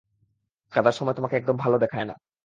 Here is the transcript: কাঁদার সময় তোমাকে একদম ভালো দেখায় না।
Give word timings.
কাঁদার 0.73 0.91
সময় 0.91 1.13
তোমাকে 1.13 1.35
একদম 1.37 1.55
ভালো 1.57 1.77
দেখায় 1.77 2.05
না। 2.05 2.15